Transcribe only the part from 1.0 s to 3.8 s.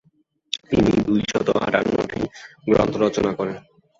দুই শত আটান্নটি গ্রন্থ রচনা করেন।